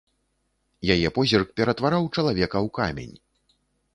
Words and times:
Яе 0.93 1.09
позірк 1.17 1.47
ператвараў 1.61 2.03
чалавека 2.19 2.57
ў 2.65 2.67
камень. 2.79 3.13